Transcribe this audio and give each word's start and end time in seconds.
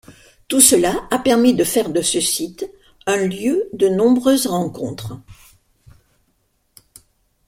Tout 0.47 0.61
cela 0.61 1.07
a 1.11 1.19
permis 1.19 1.53
de 1.53 1.63
faire 1.63 1.91
de 1.91 2.01
ce 2.01 2.19
site 2.21 2.67
un 3.05 3.17
lieu 3.17 3.69
de 3.71 3.87
nombreuses 3.87 4.47
rencontres. 4.47 5.19